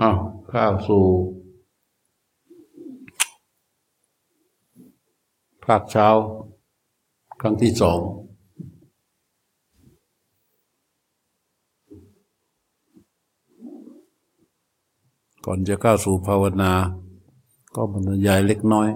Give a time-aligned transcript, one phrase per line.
[0.00, 0.18] อ้าว
[0.50, 1.04] ข้าวสู่
[5.64, 6.08] ภาคเช้า
[7.40, 8.00] ครั้งที่สอง
[15.44, 16.72] ก่อนจะเข้าสู่ภาวนา
[17.74, 18.88] ก็บรรยายเล็กน้อย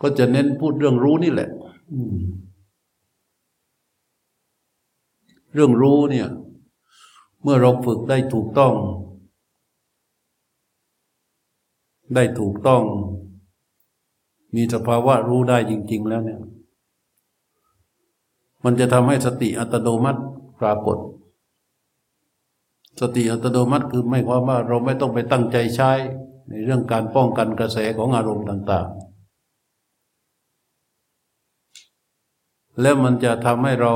[0.00, 1.48] ก็จะเน้นพูดเรื่องรู้นี่แหละ
[5.54, 6.28] เรื่องรู้เนี่ย
[7.42, 8.74] เมื่อเราฝึกได้ถูกต้อง
[12.14, 12.82] ได้ถูกต้อง
[14.56, 16.40] มีสภาวะรู้ได้จริง ๆ แล้วเนี่ย
[18.64, 20.20] มันจะทำให้สติอัตโนมัติ
[20.60, 20.98] ปรากฏ
[23.00, 25.92] สติอัตโนมัติคือไม่ความว่าเราไม่ต้องไปตั้งใจใช้
[26.48, 29.10] ในเรื่องการป้องกันกระแสของอารมณ์ต่าง ๆ
[32.80, 33.94] แล้วมันจะทำให้เรา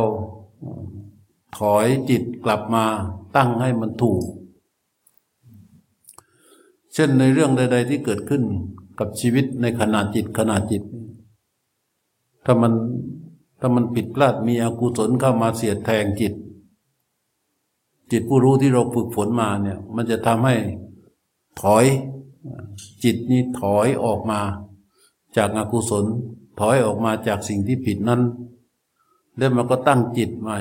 [1.58, 2.84] ถอยจิตกลับมา
[3.36, 4.22] ตั้งให้มันถูก
[6.94, 8.42] เช่นในเรื่องใด ๆ ที่เกิดขึ้น
[8.98, 10.82] กับชีวิตในขณะจิตขณะจิต
[12.44, 12.72] ถ้ามัน
[13.60, 16.34] ถ้ามันผิดพลาดมีอกุศลเข้ามาเสียดแทงจิต
[18.10, 20.56] จิตผู้รู้ที่เราฝึกฝนมาเนี่ย มันจะทำให้
[21.62, 21.84] ถอย
[23.04, 24.40] จิตนี้ถอยออกมา
[25.36, 26.04] จากอากุศล
[26.60, 28.22] ถอยออกมาจากสิ่งที่ผิดนั้น
[29.36, 30.58] แล้วมันก็ตั้งจิตใหม่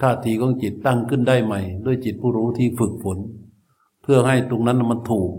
[0.00, 3.18] ท่าทีของจิตตั้งขึ้นได้ใหม่ ด้วยจิตผู้รู้ที่ฝึกฝน
[4.10, 5.32] พื่อให้ตรงนั้นมันถูก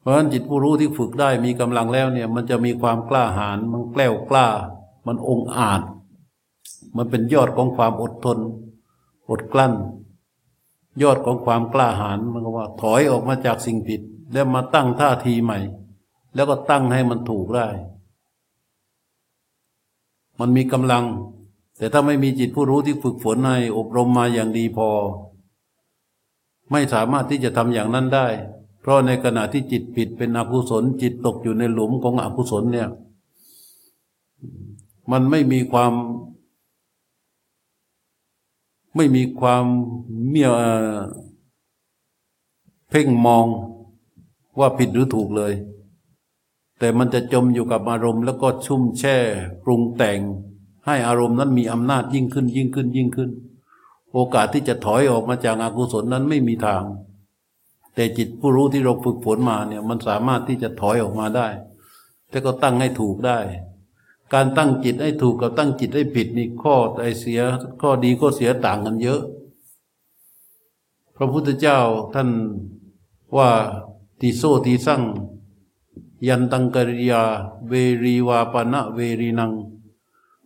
[0.00, 4.46] เพราะฉะนั้นจิตผู้รู้ที่ฝึกได้มีกำลังแล้วเนี่ย มันจะมีความกล้าหาญมันแกล้วกล้า
[5.06, 5.82] มันองอาจ
[6.96, 8.38] มันเป็นยอดของความอดทน
[9.30, 9.74] อดกลั้น
[11.02, 14.00] ยอดของความกล้าหาญมันก็ว่า ถอยออกมาจากสิ่งผิด
[14.32, 15.58] แล้วมาตั้งท่าทีใหม่
[16.34, 17.68] แล้วก็ตั้งให้มันถูกได้
[20.40, 21.04] มันมีกำลัง
[21.78, 24.88] แต่ถ้าไม่มีจิตผู้รู้ที่ฝึกฝนในอบรมมาอย่างดีพอ
[26.72, 28.26] ไม่สามารถที่จะทำอย่างนั้นได้
[28.80, 32.88] เพราะในขณะที่จิตผิดเป็นอกุศล จิตตกอยู่ในหลุมของอกุศลเนี่ย
[35.12, 35.92] มันไม่มีความ
[38.96, 39.64] ไม่มีความ
[40.28, 40.50] เมีย
[42.90, 43.46] เพ่งมอง
[44.58, 45.52] ว่าผิดหรือถูกเลย
[46.78, 49.16] แต่มันจะจมอยู่กับอารมณ์ แล้วก็ชุ่มแช่
[49.64, 50.20] ปรุงแต่ง
[50.86, 53.30] ให้อารมณ์นั้นมีอำนาจยิ่งขึ้นยิ่งขึ้นยิ่งขึ้น
[54.14, 56.84] โอกาสที่จะถอยออกมาจากอากุศลนั้นไม่มีทาง
[57.94, 61.48] แต่จิตผู้รู้ที่เราฝึกฝนมาเนี่ยมันสามารถที่จะถอยออกมาได้
[62.30, 63.38] แต่ก็ตั้งให้ถูกได้
[64.34, 67.40] การตั้งจิตให้ถูกกับตั้งจิตให้ผิดนี่ข้อไอเสีย
[67.80, 69.20] ข้อดีข้อเสียต่างกันเยอะ
[71.16, 71.78] พระพุทธเจ้า
[72.14, 72.28] ท่าน
[73.36, 73.50] ว่า
[74.20, 75.02] ตีโซตีสั่ง
[76.28, 77.22] ยันตังกริยา
[77.68, 77.72] เว
[78.04, 79.52] รีวาปนะเวรีนัง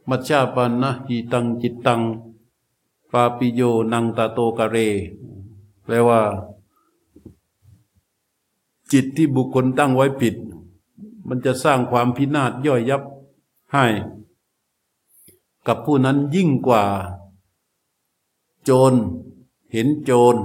[0.09, 2.01] มัจจาปนนะหิตังจิตตัง
[3.15, 4.77] ปาปิโยนังตาโตกะเร
[5.85, 6.21] แปลว่า
[8.93, 10.35] จิตที่บุคคลตั้งไว้ผิด
[11.29, 13.03] มันจะสร้างความพินาศย่อยยับ
[13.73, 13.87] ให้
[15.67, 16.85] กับผู้นั้นยิ่งกว่า
[18.65, 18.93] โจร
[19.73, 20.37] เห็นโจร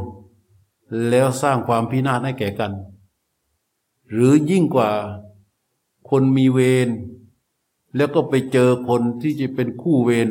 [1.09, 2.73] แล้วสร้างความพินาศให้แก่กัน
[4.11, 4.91] หรือยิ่งกว่า
[6.09, 6.89] คนมีเวร
[7.95, 10.29] แล้วก็ไปเจอคนที่จะเป็นคู่เวร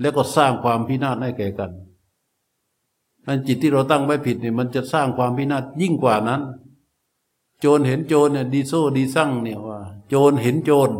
[0.00, 1.70] แล้วก็สร้างความพินาศให้แก่กัน
[3.26, 6.42] อันจิตที่เราตั้งไว้ผิดเนี่ยมันจะสร้างความพินาศยิ่งกว่านั้น
[7.60, 9.78] โจรเห็นโจรเนี่ยดีโซดีสั่งเนี่ยว่า
[10.08, 10.90] โจรเห็นโจร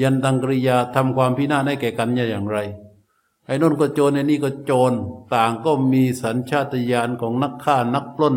[0.00, 2.58] ยันตังกริยาทำความพินาศให้แก่กันอย่างไร
[3.46, 4.92] ไอ้นนก็โจรไอ้นี่ก็โจร
[5.34, 8.36] ต่างก็มีสัญชาตญาณของนักฆ่านักปล้น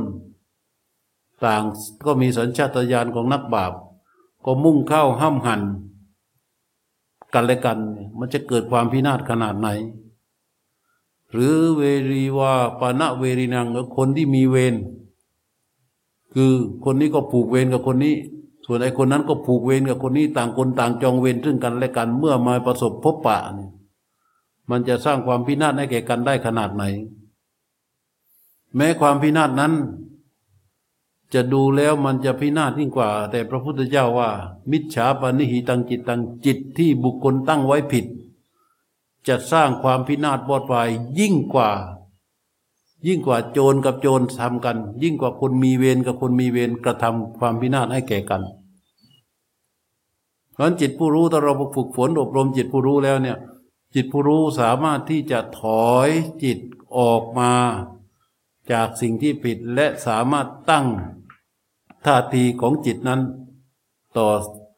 [1.45, 1.63] ต่าง
[2.05, 3.73] ก็มีสัญชาตญาณของนักบาป
[4.45, 5.61] ก็มุ่งเข้าห้ามหัน
[7.33, 7.77] กันและกัน
[8.19, 9.69] มันจะเกิดความพินาศขนาดไหน
[11.31, 14.75] หรือเวรีวาปานะเวรีนังคนที่มีเวร
[16.33, 16.51] คือ
[16.85, 18.15] คนนี้ก็ผูกเวรกับคนนี้
[18.65, 23.71] ส่วนไอ้คนนั้นก็ผูกเวรกับคนนี้ต่างคนต่างจองเวรซึ่งกันและกันเมื่อมาประสบพบปะเนี่ย
[24.69, 26.83] มันจะสร้างความพินาศให้แก่กันได้ขนาดไหน
[28.75, 29.73] แม้ความพินาศนั้น
[31.33, 34.29] จะดูแล้วมันจะพินาศยิ่งกว่า แต่พระพุทธเจ้าว่า
[34.71, 38.05] มิจฉาปณิหิตังจิตตังจิตที่บุคคลตั้งไว้ผิด
[39.27, 40.89] จะสร้างความพินาศบอดวาย
[41.19, 41.69] ยิ่งกว่า
[43.07, 48.41] ยิ่งกว่าโจรกับโจรทำกัน ยิ่งกว่าคนมีเวรกับคนมีเวรกระทำความพินาศให้แก่กัน
[50.53, 53.37] เพราะจิตผู้รู้ถ้าเราฝึกฝนอบรมจิตผู้รู้แล้วเนี่ย
[53.95, 56.09] จิตผู้รู้สามารถที่จะถอย
[56.43, 56.59] จิต
[56.97, 57.51] ออกมา
[58.71, 60.85] จากสิ่งที่ผิดและสามารถตั้ง
[62.05, 63.21] ท่าทีของจิตนั้น
[64.17, 64.27] ต่อ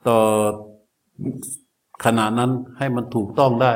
[0.08, 0.18] ต่อ
[2.04, 3.74] ขณะนั้นให้มันถูกต้องได้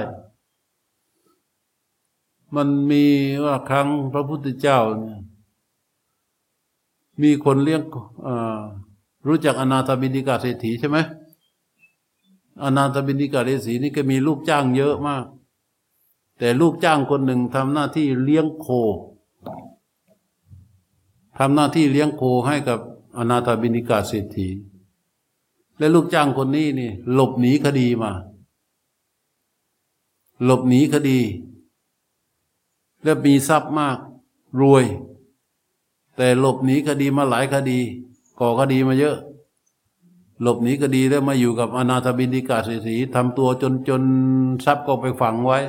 [2.55, 3.03] มันมี
[3.45, 5.19] ว่าครั้งพระพุทธเจ้าเนี่ย
[7.21, 7.81] มีคนเลี้ยง
[9.27, 10.97] รู้จักอนาถบินิกาเศรษฐีใช่ไหม
[12.63, 15.25] อนาถบินิกาเศรษฐีนี่ก็มีลูกจ้างเยอะมาก
[16.39, 18.67] แต่ลูกจ้างคนหนึ่งทำหน้าที่เลี้ยงโค
[21.39, 22.79] ทำหน้าที่เลี้ยงโคให้กับ
[23.17, 24.47] อนาถบินิกาเศรษฐี
[25.77, 28.11] และลูกจ้างคนนี้นี่ หลบหนีคดีมา
[30.45, 31.19] หลบหนีคดี
[33.03, 33.97] และมีทรัพย์มาก
[34.61, 34.85] รวย
[36.15, 37.79] แต่หลบหนีคดีมาหลายคดี
[38.39, 39.17] ก่อคดีมาเยอะ
[40.41, 44.03] หลบหนีคดีแล้วมาอยู่กับอนาถบินิกาเศรษฐีทำตัวจนจน
[44.65, 45.59] ทรัพย์ก็ไปฝังไว้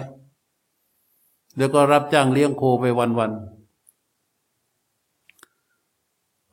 [1.56, 2.85] แล้วก็รับจ้างเลี้ยงโคไป
[3.19, 3.58] วันๆ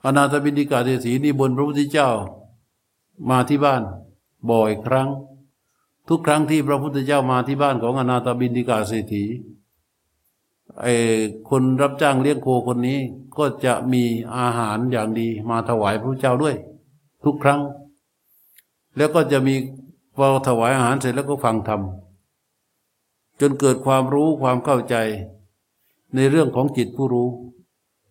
[0.05, 2.09] อนาถบินิกาเศรษฐีนี่บนพระพุทธเจ้า
[3.29, 3.81] มาที่บ้าน
[4.49, 5.09] บ่อยครั้ง
[6.07, 9.23] ทุกครั้งที่พระพุทธเจ้ามาที่บ้านของอนาถบินิกาเศรษฐี
[10.81, 10.93] ไอ้
[11.49, 12.99] คนรับจ้างเลี้ยงโคคนนี้
[13.37, 14.03] ก็จะมี
[14.37, 16.55] อาหารอย่างดีมาถวายพระเจ้าด้วย
[17.23, 17.61] ทุกครั้ง
[18.97, 19.55] แล้วก็จะมี
[20.15, 21.81] พอถวายอาหารเสร็จแล้วก็ฟังธรรม
[23.39, 24.95] จนเกิดความรู้ความเข้าใจ
[26.15, 27.29] ในเรื่องของจิตผู้รู้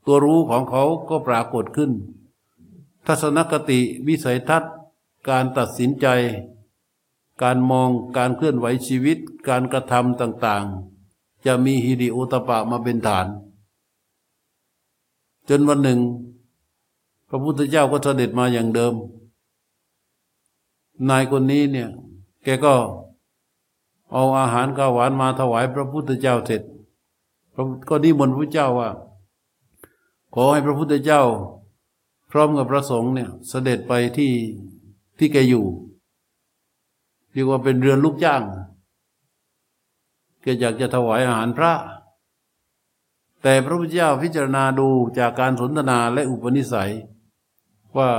[0.07, 1.91] ตัวรู้ของเขาก็ปรากฏขึ้น
[3.07, 4.73] ทัศนคติวิสัยทัศน์
[5.29, 6.07] การตัดสินใจ
[7.43, 9.19] การมองการเคลื่อนไหวชีวิต
[9.49, 13.27] การกระทำต่างๆ จะมีฮิริโอตปะมาเป็นฐาน
[15.49, 16.01] จนวันหนึ่ง
[17.29, 18.95] พระพุทธเจ้าก็เสด็จมาอย่างเดิม
[21.09, 21.89] นายคนนี้เนี่ย
[22.45, 22.75] แกก็
[24.13, 26.63] เอาอาหารข้าวหวานมาถวายพระพุทธเจ้าเสร็จ
[27.89, 28.91] ก็นิมนต์พระเจ้าว่า
[30.35, 31.23] ขอให้พระพุทธเจ้า
[32.31, 34.33] พร้อมกับพระสงฆ์เนี่ยเสด็จไปที่
[35.19, 35.67] ที่แกอยู่
[37.33, 38.43] เรียกว่าเป็นเรือนลูกจ้าง
[40.43, 41.73] แกอยากจะถวายอาหารพระ
[43.43, 44.89] แต่พระพุทธเจ้าพิจารณาดู
[45.19, 46.93] จากการสนทนาและอุปนิสัย
[47.97, 48.11] ว่า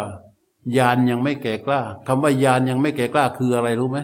[0.78, 4.00] ยานยังไม่แก่กล้าคำว่ายานยังไม่แก่กล้าคืออะไรรู้ไหม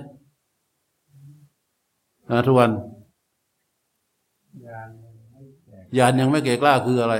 [2.29, 2.71] นะทุกวัน
[5.97, 7.15] ยานยังไม่แก่กล้าคืออะไร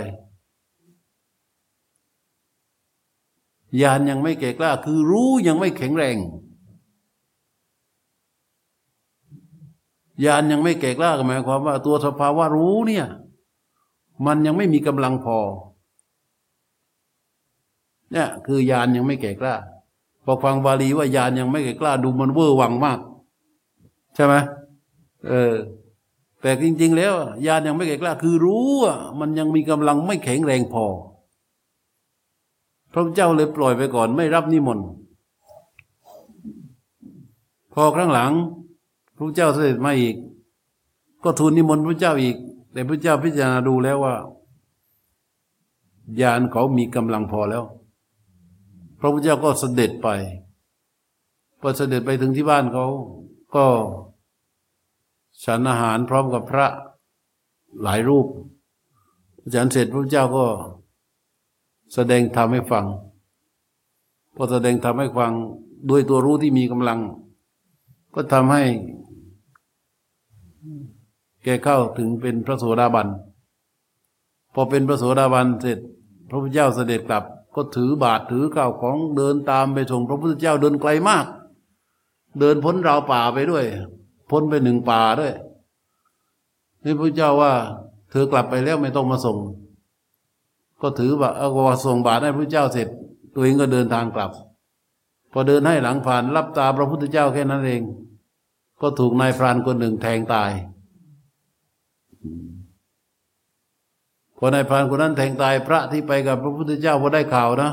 [3.82, 6.18] ญาณยังไม่แก่กล้า คือรู้ยังไม่แข็งแรง
[10.26, 13.06] ญาณยังไม่แก่กล้าหมายความว่า ตัวสภาวะรู้เนี่ย
[14.26, 15.38] มันยังไม่มีกำลังพอ
[18.12, 19.56] เนี่ยคือญาณยังไม่แก่กล้า
[20.26, 23.00] พอฟังบาลีว่าญาณยังไม่แก่กล้าดูมันเวอร์วังมาก
[24.16, 24.34] ใช่ไหม
[25.28, 25.54] เออ
[26.42, 27.14] แต่จริง ๆ แล้ว
[27.48, 30.86] ญาณยังไม่แก่กล้า คือรู้อะมันยังมีกำลังไม่แข็งแรงพอ
[32.94, 34.88] พระเจ้าเลยปล่อยไปก่อน ไม่รับนิมนต์
[37.74, 38.32] พอครั้งหลัง
[39.18, 40.16] พระเจ้าเสด็จมาอีก
[41.24, 42.38] ก็ทูลนิมนต์พระเจ้าอีก
[42.72, 44.16] แต่พระเจ้าพิจารณาดูแล้วว่า
[46.22, 47.64] ญาณเขามีกำลังพอแล้ว
[49.00, 50.08] พระพุทธเจ้าก็เสด็จไป
[51.60, 52.86] พอเสด็จไปถึงที่บ้านเขา
[53.56, 53.66] ก็
[55.44, 56.68] ฉันอาหารพร้อมกับพระ
[57.82, 58.28] หลายรูป
[59.56, 60.46] ฉันเสร็จพระเจ้าก็
[61.94, 62.86] แสดงธรรมให้ฟัง
[64.36, 65.34] พอแสดงธรรมให้ฟัง
[65.90, 67.00] ด้วยตัวรู้ที่มีกำลัง
[68.16, 68.64] ก็ทำให้
[71.44, 73.08] แกเข้าถึงเป็นพระโสดาบัน
[74.54, 75.80] พอเป็นพระโสดาบันเสร็จ
[76.30, 77.24] พระพุทธเจ้าเสด็จกลับ
[77.56, 81.26] ก็ถือบาตรถือข้าวของเดินตามไปส่งพระพุทธเจ้าเดินไกลมาก
[82.40, 83.66] เดินพ้นราวป่าไปด้วย
[84.30, 85.34] พ้นไปหนึ่งป่าด้วย
[86.84, 87.54] นี่พระเจ้าว่า
[88.12, 89.38] เธอกลับไปแล้วไม่ต้องมาส่ง
[90.82, 92.88] ก็ถือว่าเอาว่าส่งบาตรให้พระเจ้าเสร็จ
[93.34, 94.32] ตัวเองก็เดินทางกลับ
[95.32, 97.82] พอเดินให้หลังผ่านรับตาพระพุทธเจ้าแค่นั้นเอง
[98.82, 100.52] ก็ถูกนายพรานคนหนึ่งแทงตาย
[104.38, 107.72] พอนายพรานคนนั้นแทงตายพระที่ไปกับพระพุทธเจ้าพอได้ข่าวนะ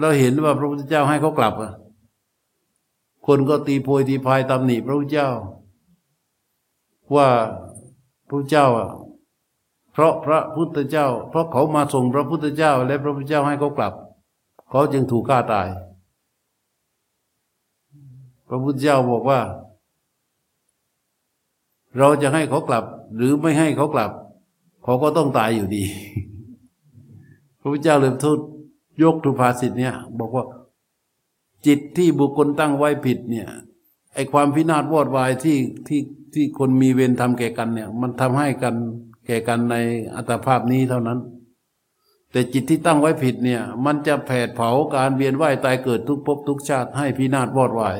[0.00, 1.72] เราเห็นว่าพระพุทธเจ้าให้เขากลับอะ
[3.26, 5.30] คนก็ตีโพยตีพายตำหนิพระพุทธเจ้า
[7.14, 7.28] ว่า
[8.28, 8.88] พระเจ้าอะ
[9.92, 13.92] เพราะพระพุทธเจ้า เพราะเขามาส่งพระพุทธเจ้า และพระพุทธเจ้าให้เขากลับ
[14.70, 15.68] เขาจึงถูกฆ่าตาย
[18.48, 19.40] พระพุทธเจ้าบอกว่า
[21.98, 22.84] เราจะให้เขากลับ
[23.16, 24.10] หรือไม่ให้เขากลับ
[24.84, 25.84] เขาก็ต้องตายอยู่ดี
[27.60, 28.38] พระพุทธเจ้าเลยทูต
[29.02, 30.44] ยกทุภาสิทธิ์เนี่ยบอกว่า
[31.66, 33.48] จิตที่บุคคลตั้งไว้ผิดเนี่ย
[34.14, 36.00] ไอความพินาศวอดวายที่ที่
[36.34, 38.74] ที่คนมีเวรทำแก่กันเนี่ย มันทำให้กัน
[39.30, 39.76] ก่กันใน
[40.14, 41.18] อัตภาพนี้เท่านั้น
[42.32, 47.98] แต่จิตที่ตั้งไว้ผิดเนี่ย มันจะแผดเผาการเวียนว่ายตายเกิดทุกภพทุกชาติให้พินาศวอดวาย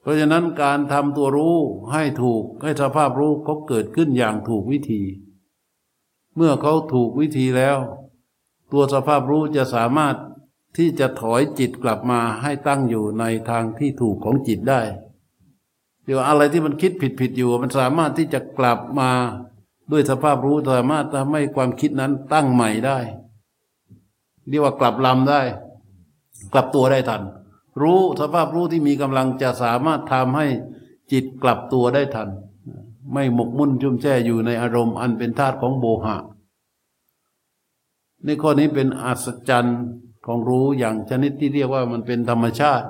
[0.00, 1.56] เพราะฉะนั้นการทำตัวรู้
[1.92, 5.02] ให้ถูกให้สภาพรู้เขาเกิดขึ้นอย่างถูกวิธี
[6.36, 7.78] เมื่อเขาถูกวิธีแล้ว
[8.72, 10.16] ตัวสภาพรู้จะสามารถ
[10.76, 14.80] ที่จะถอยจิตกลับมาให้ตั้งอยู่ในทางที่ถูกของจิตได้
[16.08, 19.10] เดี๋ยวอะไรที่มันคิดผิดผิดอยู่ มันสามารถที่จะกลับมา
[19.92, 22.98] ด้วยสภาพรู้สามารถทำให้ความคิดนั้นตั้งใหม่ได้
[24.48, 25.40] เรียกว่ากลับลำได้
[26.52, 27.22] กลับตัวได้ทัน
[27.82, 30.46] รู้สภาพรู้ที่มีกำลังจะสามารถทำให้
[31.12, 32.28] จิตกลับตัวได้ทัน
[33.12, 36.16] ไม่หมกมุ่นจุ่มแช่อยู่ในอารมณ์อันเป็นธาตุของโบหะ
[38.24, 39.80] ในข้อนี้เป็นอัศจรรย์
[40.26, 42.86] ของรู้อย่างชนิดที่เรียกว่ามันเป็นธรรมชาติ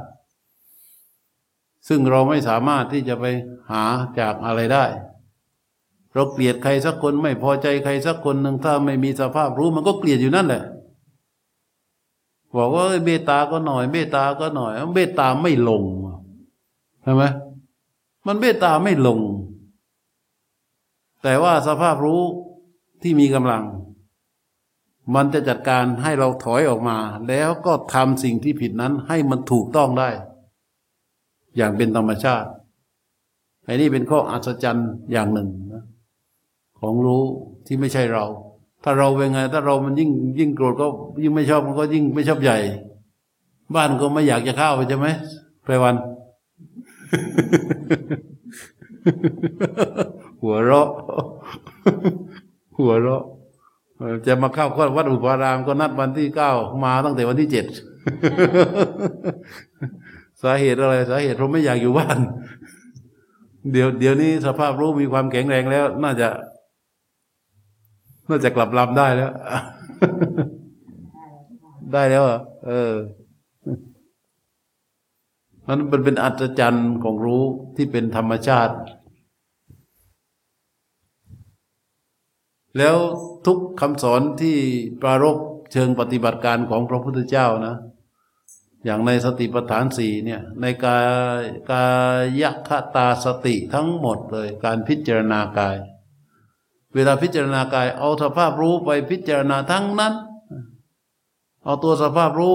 [1.88, 3.25] ซึ่งเราไม่สามารถที่จะไป
[3.71, 3.85] หา
[4.18, 4.85] จากอะไรได้
[6.14, 10.62] เราเกลียดใครสักคนไม่พอใจใครสักคนหนึ่งถ้าไม่มีสภาพรู้มันก็เกลียดอยู่นั่นแหละ
[12.57, 15.83] บอกว่าเบตาก็หน่อยเบตาก็หน่อยเบตตาไม่ลง
[17.02, 17.25] ใช่ไหม
[18.26, 19.21] มันเบตาไม่ลง
[21.23, 22.23] แต่ว่าสภาพรู้
[23.02, 23.64] ที่มีกำลัง
[25.14, 30.09] มันจะจัดการให้เราถอยออกมา แล้วก็ทำสิ่งที่ผิดนั้นให้มันถูกต้องได้
[31.58, 32.48] อย่างเป็นธรรมชาติ
[33.64, 35.84] ไอ้นี่เป็นข้ออัศจรรย์อย่างหนึ่งนะ
[36.78, 37.22] ของรู้
[37.66, 38.24] ที่ไม่ใช่เรา
[38.84, 40.86] ถ้าเราเป็นไง ถ้าเรามันยิ่งยิ่งโกรธก็
[41.22, 42.58] ยิ่งไม่ชอบมันก็ยิ่งไม่ชอบใหญ่
[43.74, 45.06] บ้านก็ไม่อยากจะเข้าไปใช่ไหม
[45.64, 45.94] ไพวัน
[50.42, 50.88] หัวเราะ
[52.78, 53.22] หัวเราะ
[54.26, 56.50] จะมาเข้าข้อวัดอุปารามก็นัดวันที่เก้า
[56.84, 57.66] มาตั้งแต่วันที่เจ็ด
[60.42, 62.18] สาเหตุอะไร สาเหตุเพราะไม่อยากอยู่บ้าน
[63.73, 66.28] เดี๋ยวเดี๋ยวนี้สภาพรู้มีความแข็งแรงแล้ว น่าจะ
[68.28, 69.30] น่าจะกลับลำได้แล้ว
[71.92, 72.25] ได้แล้ว
[72.66, 72.95] เออ
[75.66, 77.42] มันมันเป็นอัศจรรย์ของรู้
[77.76, 78.75] ที่เป็นธรรมชาติ
[82.78, 82.97] แล้ว
[83.47, 84.57] ทุกคำสอนที่
[85.02, 85.37] ปรารบ
[85.73, 87.75] เชิงปฏิบัติการของพระพุทธเจ้านะ
[88.85, 90.99] อย่างในสติปัฏฐานสี่เนี่ยในกา
[91.40, 91.42] ย
[91.73, 91.87] กา
[92.40, 95.76] ยคตาสติทั้งหมดเลยการพิจารณากาย
[96.94, 100.14] เวลาพิจารณากาย เอาสภาพรู้ไปพิจารณาทั้งนั้น
[101.64, 102.54] เอาตัวสภาพรู้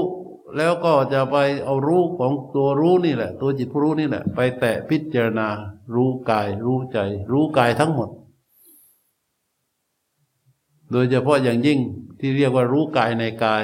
[0.58, 5.48] แล้วก็จะไปเอารู้ของตัวรู้นี่แหละ ตัวจิตผู้รู้นี่แหละ ไปแตะพิจารณา
[5.96, 6.98] รู้กาย รู้ใจ
[7.32, 8.10] รู้กายทั้งหมด
[10.92, 11.80] โดยเฉพาะอย่างยิ่ง
[12.20, 13.64] ที่เรียกว่ารู้กายในกาย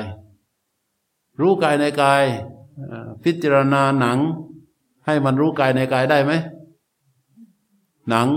[1.42, 2.24] รู้กายในกาย
[3.24, 4.20] พิจารณาหนัง
[5.06, 6.32] ให้มันรู้กายในกายได้ไหม
[8.10, 8.28] หนัง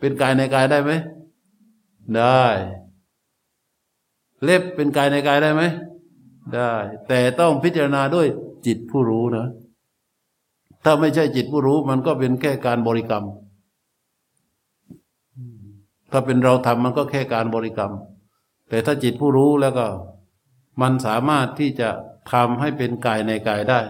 [0.00, 0.90] เป็นกายในกายได้ไหม
[2.16, 2.44] ได้
[4.42, 5.62] เล็บเป็นกายในกายได้ไหม
[6.54, 6.72] ได้
[7.08, 8.26] แต่ต้องพิจารณาด้วย
[8.66, 9.46] จิตผู้รู้นะ
[10.84, 13.24] ถ้าไม่ใช่จิตผู้รู้มันก็เป็นแค่การบริกรรม
[16.10, 17.92] ถ้าเป็นเราทำมันก็แค่การบริกรรม
[18.68, 19.86] แต่ถ้าจิตผู้รู้แล้วก็
[20.80, 21.88] มันสามารถที่จะ
[22.32, 23.80] ทำให้เป็นกายในกายได้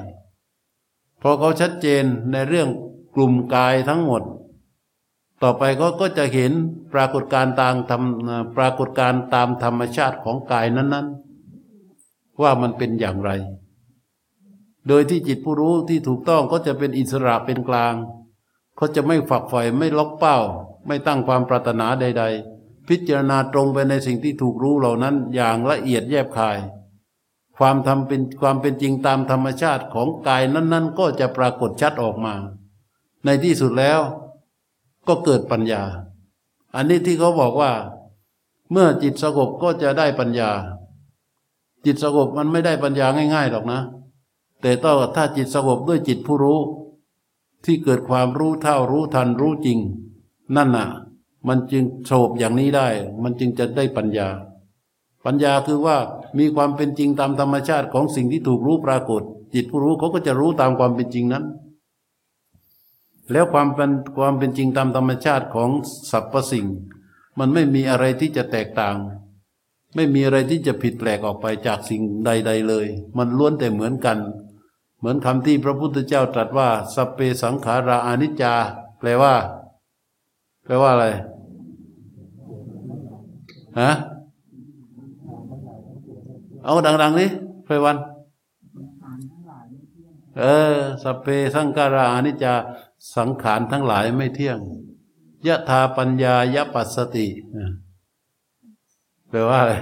[1.26, 2.68] พราะเขาชัดเจนในเรื่อง
[3.14, 4.22] กลุ่มกายทั้งหมด
[5.42, 6.52] ต่อไปก็ก็จะเห็น
[6.92, 8.02] ปรากฏการตามธรรม
[8.56, 11.06] ปรากฏการตามธรรมชาติของกายนั้น
[11.74, 13.30] ๆ ว่ามันเป็นอย่างไร
[14.88, 17.94] โดยที่จิตผู้รู้ที่ถูกต้องก็จะเป็นอิสระเป็นกลาง
[18.76, 20.38] เขาจะไม่ฝักใฝ่ไม่ล็อกเป้า
[20.86, 22.24] ไม่ตั้งความปรารถนาใด
[22.56, 26.58] ๆ พิจารณาตรงไปในสิ่งที่ถูกรู้เหล่านั้นอย่างละเอียดแยบคาย
[27.58, 32.34] ความทำเป็นความเป็นจริงตามธรรมชาติของกายนั้น ๆ ก็จะปรากฏชัดออกมา
[33.24, 34.00] ในที่สุดแล้ว
[35.08, 35.82] ก็เกิดปัญญา
[36.74, 37.72] อันนี้ที่เขาบอกว่า
[38.70, 40.50] เมื่อจิตสงบก็จะได้ปัญญา
[41.84, 43.80] จิตสงบมันไม่ได้ปัญญาง่าย ๆ หรอกนะ
[44.60, 46.60] แต่ต้องถ้าจิตสงบด้วยจิตผู้รู้
[47.64, 49.78] ที่เกิดความรู้เท่ารู้ทันรู้จริง
[50.56, 50.88] นั่นน่ะ
[51.48, 52.88] มันจึงสงบอย่างนี้ได้
[53.22, 54.28] มันจึงจะได้ปัญญา
[55.24, 55.96] ปัญญาคือว่า
[56.38, 59.22] มีความเป็นจริงตามธรรมชาติของสิ่งที่ถูกรู้ปรากฏ
[59.54, 61.44] จิตผู้รู้เขาก็จะรู้ตามความเป็นจริงนั้น
[63.32, 65.70] แล้วความเป็นความเป็นจริงตามธรรมชาติของ
[66.10, 66.66] สรรพสิ่ง
[67.38, 68.96] มันไม่มีอะไรที่จะแตกต่าง
[69.94, 74.18] ไม่มีอะไรที่จะผิดแปลกออกไปจากสิ่งใด ๆ เลย มันล้วนแต่เหมือนกัน
[74.98, 78.54] เหมือนคำที่พระพุทธเจ้าตรัสว่าสเปสังขาราอนิจจา
[78.98, 79.34] แปลว่า
[80.64, 81.06] แปลว่าอะไร
[83.80, 83.90] ฮะ
[86.64, 87.30] เอาดังๆนี่
[87.64, 87.96] ไพวัน
[90.38, 90.42] เอ
[90.74, 92.54] อสเปสังขารานิจา
[93.16, 94.58] สังขารทั้งหลายไม่เที่ยง
[95.46, 97.26] ยะธาปัญญายะปัสสติ
[99.28, 99.72] แปลว่าอะไร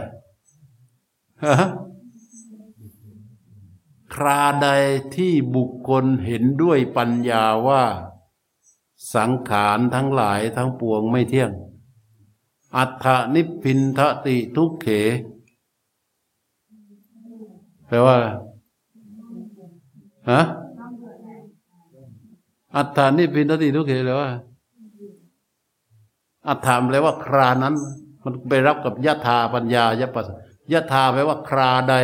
[4.15, 4.69] คราใด
[5.15, 7.85] ที่บุคคลเห็นด้วยปัญญาว่า
[9.15, 11.51] สังขารทั้งหลายทั้งปวงไม่เที่ยง
[12.77, 14.87] อัฏฐนิพพินทติทุกเข
[17.93, 18.19] แปลว่า
[20.31, 20.43] ฮะ
[22.77, 24.31] อัฏฐานิพพินทติทุกเขแปลว่า
[26.49, 27.75] อัฏฐามแปลว่า ครานั้น
[28.23, 30.27] มันไปรับกับยะธาปัญญายปัส
[30.73, 31.95] ยะธาแปลว่า คราใด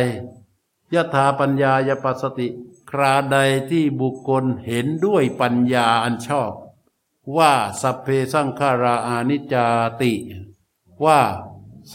[0.93, 2.47] ยะธาปัญญายปัสสติ
[2.91, 3.37] คราใด
[3.69, 6.51] ที่บุคคลเห็นด้วยปัญญาอันชอบ
[7.37, 9.65] ว่าสัพเพสังขาราอานิจจา
[10.01, 10.13] ติ
[11.05, 11.19] ว่า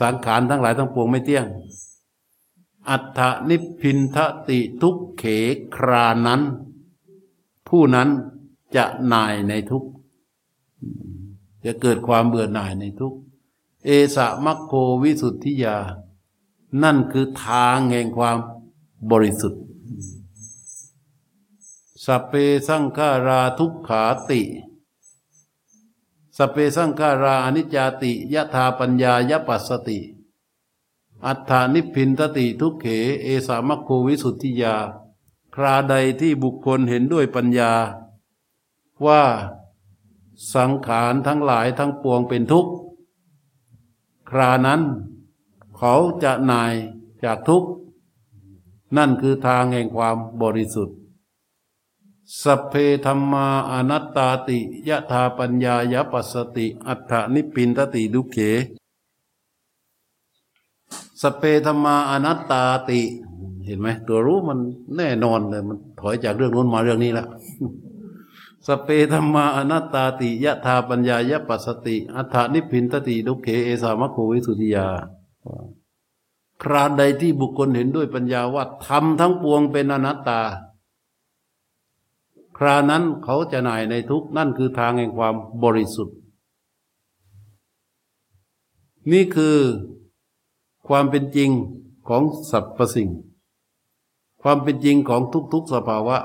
[0.00, 1.46] สังขารทั้งหลายทั้งปวงไม่เที่ยง
[2.88, 4.16] อัฏฐนิพพินท
[4.48, 5.24] ติทุกเข
[5.74, 6.42] ครานั้น
[7.68, 8.08] ผู้นั้น
[8.76, 9.84] จะนายในทุก
[11.64, 13.14] จะเกิดความเบื่อหน่ายในทุก
[13.84, 14.72] เอสะมัคโค
[15.02, 15.78] วิสุทธิยา
[16.82, 18.38] นั่นคือทางแห่งความ
[19.10, 19.62] บริสุทธิ์
[22.04, 22.32] สเป
[22.68, 24.42] สังขาราทุกขาติ
[26.36, 29.98] สเปสังขาราอนิจจติยะธาปัญญายปัสสติ
[31.26, 32.86] อัฏฐานิพินตติทุกเข
[33.22, 34.76] เอสามัคโควิสุทธิยา
[35.54, 37.72] คราใดที่บุคคลเห็นด้วยปัญญา
[39.06, 39.22] ว่า
[40.54, 42.72] สังขารทั้งหลายทั้งปวงเป็นทุกข์
[44.30, 44.82] ครานั้น
[45.76, 46.74] เขาจะนาย
[47.24, 47.68] จากทุกข์
[48.96, 50.96] นั่นคือทางแห่งความบริสุทธิ์
[52.42, 58.36] สัพเพธรรมาอนัตตาติยะธาปัญญายปัสสติ อัฏฐนิปินตติดุเข
[61.22, 63.00] สเปธรรมาอนัตตาติ
[63.66, 64.58] เห็นไหมตัวรู้มัน
[64.96, 67.28] แน่นอนเลย มันถอยจากเรื่องนู้นมาเรื่องนี้แล้ว
[68.66, 74.86] สเปธรรมาอนัตตาติยะธาปัญญายะปัสสติ อัฏฐนิพินตติดุเขเอสามะโควิสุติยา
[76.62, 80.40] คราใดที่บุคคลเห็นด้วยปัญญาว่าทำทั้งปวงเป็นอนัตตา
[82.56, 86.16] ครานั้นเขาจะหน่ายในทุกนั่นคือทางแห่งความบริสุทธิ์
[89.12, 89.56] นี่คือ
[90.88, 91.50] ความเป็นจริง
[92.08, 93.10] ของสรรพสิ่ง
[94.42, 96.16] ความเป็นจริงของทุกๆสภาวะ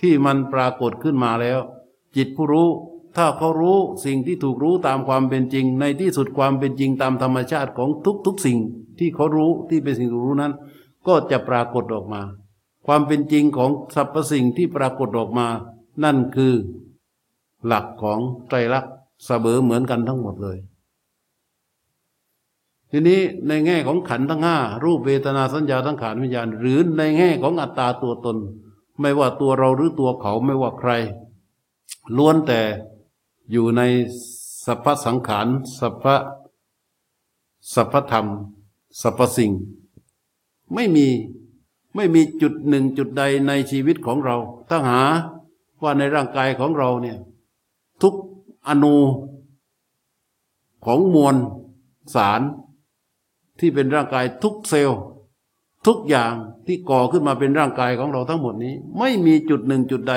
[0.00, 1.60] ที่มันปรากฏขึ้นมาแล้ว
[2.16, 2.68] จิตผู้รู้
[3.16, 7.90] ถ้าเขารู้สิ่งที่ถูกรู้ตามความเป็นจริง ในที่สุดความเป็นจริงตามธรรมชาติของ
[8.26, 8.58] ทุกๆสิ่ง
[8.98, 10.52] ที่เขารู้ที่เป็นสิ่งรู้นั้น
[11.06, 12.22] ก็จะปรากฏออกมา
[12.86, 15.46] ความเป็นจริงของสรรพสิ่งที่ปรากฏออกมา
[16.04, 16.54] นั่นคือ
[17.66, 18.94] หลักของไตรลักษณ์
[19.26, 20.58] เสมอเหมือนกันทั้งหมดเลย
[22.94, 28.36] ทีนี้ในแง่ของขันทั้งห้ารูปเวทนาสัญญาทั้งขานวิญญาณ หรือในแง่ของอัตตาตัวตน
[29.00, 30.90] ไม่ว่าตัวเราหรือตัวเขาไม่ว่าใคร
[32.16, 32.60] ล้วนแต่
[33.50, 33.80] อยู่ใน
[34.64, 35.46] สัพพสังขาร
[35.78, 36.04] สัพพ
[37.74, 38.26] สัพพธรรม
[39.00, 39.52] สรรพสิ่ง
[40.74, 41.06] ไม่มี
[41.94, 44.36] ไม่มีจุดหนึ่งจุดใดในชีวิตของเรา
[44.68, 45.02] ถ้าหา
[45.82, 47.18] ว่าในร่างกายของเราเนี่ย
[48.02, 48.14] ทุก
[48.68, 48.96] อนู
[50.84, 51.36] ของมวล
[52.14, 52.42] สาร
[53.62, 55.00] ที่เป็นร่างกายทุกเซลล์
[55.86, 56.34] ทุกอย่าง
[56.66, 60.14] ที่ก่อขึ้นมาเป็นร่างกายของเราทั้งหมดนี้ ไม่มีจุดหนึ่งจุดใด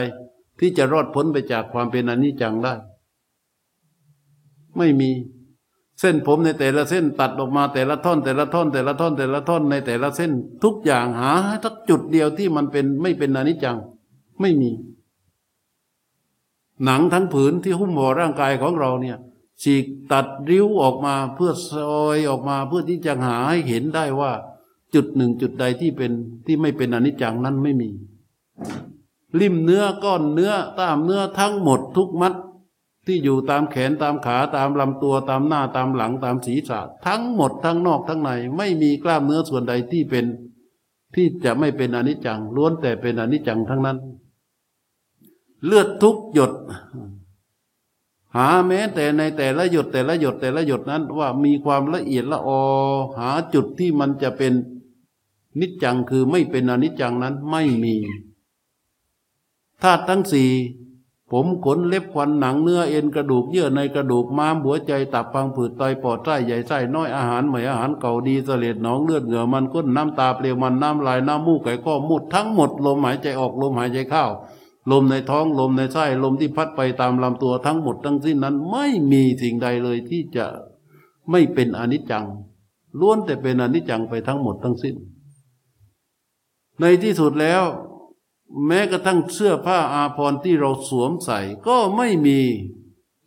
[0.60, 2.74] ที่จะรอดพ้นไปจากความเป็นอนิจจังได้
[4.78, 5.10] ไม่มี
[6.00, 10.32] เส้นผมในแต่ละเส้นตัดออกมาแต่ละท่อน แต่ละท่อน แต่ละท่อน แต่ละท่อนในแต่ละเส้น
[10.64, 11.32] ทุกอย่างหา
[11.64, 13.78] ทักจุดเดียวที่มันเป็นไม่เป็นอนิจจัง
[14.42, 14.72] ไม่มี
[16.86, 19.18] หนังทั้งผืนที่หุ้มห่อร่างกายของเราเนี่ย
[19.62, 24.32] ฉีกตัดริ้วออกมาเพื่อซอยออกมาเพื่อที่จะหาให้เห็นได้ว่า
[24.94, 26.12] จุดหนึ่งจุดใดที่เป็น
[26.46, 27.90] ที่ไม่เป็นอนิจจังนั้นไม่มี
[29.40, 32.34] ริมเนื้อก้อนเนื้อตามเนื้อทั้งหมดทุกมัด
[33.06, 40.26] ที่อยู่ตามแขนตามขาตามลำตัวตามหน้าตามหลังตามศีรษะ ทั้งหมดทั้งนอกทั้งใน ไม่มีกล้ามเนื้อส่วนใดที่เป็น
[41.16, 43.98] ที่จะไม่เป็นอนิจจังล้วนแต่เป็นอนิจจังทั้งนั้น
[45.66, 46.52] เลือดทุกหยด
[48.36, 52.62] หาแม้แต่ในแต่ละหยดแต่ละหยดแต่ละหยดนั้น ว่ามีความละเอียดละออ
[53.18, 54.54] หาจุดที่มันจะเป็น
[55.60, 57.96] นิจจังคือไม่เป็นอนิจจังนั้นไม่มี
[59.82, 60.52] ธาตุทั้งสี่
[61.32, 74.26] ผมขนเล็บควันหนังเนื้อเอ็นกระดูกเยื่อในกระดูกม้ามหัวใจตับพังผืดไตปอดไส้ใหญ่ไส้น้อยอาหารใหม่อาหารเก่าดีเสลดหนองเลือดเหงื่อมันก้นน้ำตาเปลวมันน้ำลายน้ำมูกไก่ข้อมุดทั้งหมดลมหายใจออกลมหายใจเข้า
[74.92, 80.46] ลมในท้องลมในไส้ลมที่พัดไปตามลำตัวทั้งหมดทั้งสิ้นนั้น ไม่มีสิ่งใดเลยที่จะ
[81.32, 82.26] ไม่เป็นอนิจจัง
[83.00, 84.96] ล้วนแต่เป็นอนิจจังไปทั้งหมดทั้งสิ้น
[86.80, 87.64] ในที่สุดแล้ว
[88.68, 92.40] แม้กระทั่งเสื้อผ้าอาภรณ์ที่เราสวมใส่ ก็ไม่มี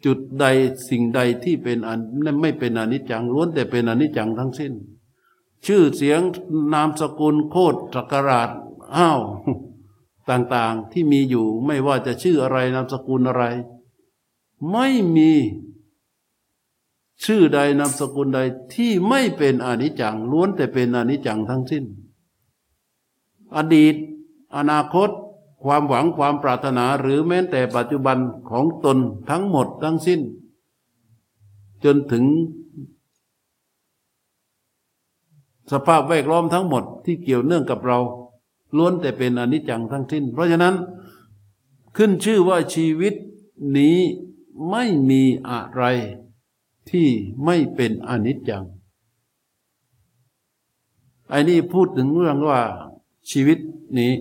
[0.04, 0.46] จุดใด
[0.88, 2.00] สิ่งใดที่เป็นอัน
[2.42, 4.72] ไม่เป็นอนิจจังล้วนแต่เป็นอนิจจังทั้งสิ้น
[5.66, 6.20] ชื่อเสียง
[6.72, 8.50] นามสกุลโคตรจักราช
[8.96, 9.20] อ้าว
[10.30, 13.44] ต่างๆที่มีอยู่ไม่ว่าจะชื่ออะไรนามสกุลอะไร
[14.72, 15.32] ไม่มี
[17.24, 18.40] ชื่อใดนามสกุลใด
[18.74, 21.84] ที่ไม่เป็นอนิจจังล้วนแต่เป็นอนิจจังทั้งสิ้น
[23.56, 23.94] อดีต
[24.56, 25.10] อนาคต
[25.64, 28.18] ความหวังความปรารถนาหรือแม้แต่ปัจจุบัน
[28.50, 28.98] ของตน
[29.30, 30.20] ทั้งหมดทั้งสิ้น
[31.84, 32.24] จนถึง
[35.72, 37.98] สภาพแวดล้อมทั้งหมดที่เกี่ยวเนื่องกับเรา
[38.76, 40.74] ล้วนแต่เป็นอนิจจังทั้งสิ้น เพราะฉะนั้น
[41.96, 43.14] ขึ้นชื่อว่าชีวิต
[43.76, 43.98] นี้
[44.70, 45.82] ไม่มีอะไร
[46.90, 47.08] ที่
[47.44, 48.64] ไม่เป็นอนิจจัง
[51.28, 52.60] ไอ้นี่พูดถึงเรื่องว่า
[53.30, 53.58] ชีวิต
[53.98, 54.12] นี้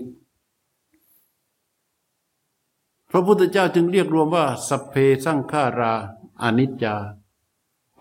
[3.12, 5.94] พระพุทธเจ้าจึงเรียกรวมว่า สัพเพสังขารา
[6.42, 6.96] อนิจจา